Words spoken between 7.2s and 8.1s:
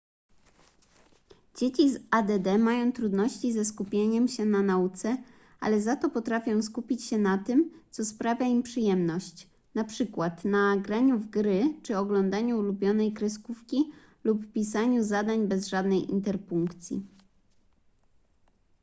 tym co